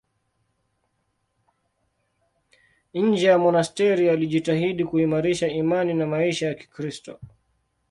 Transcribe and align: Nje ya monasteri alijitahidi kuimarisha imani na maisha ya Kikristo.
Nje 2.93 3.27
ya 3.27 3.37
monasteri 3.37 4.09
alijitahidi 4.09 4.85
kuimarisha 4.85 5.47
imani 5.47 5.93
na 5.93 6.05
maisha 6.07 6.47
ya 6.47 6.53
Kikristo. 6.53 7.19